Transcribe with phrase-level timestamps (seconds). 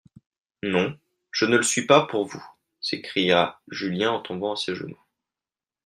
[0.63, 0.97] Non,
[1.29, 2.43] je ne le suis pas pour vous,
[2.79, 4.97] s'écria Julien en tombant à ses genoux.